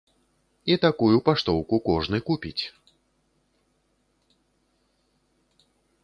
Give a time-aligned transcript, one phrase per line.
[0.75, 2.63] І такую паштоўку кожны купіць.